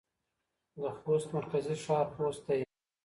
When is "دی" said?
2.47-2.61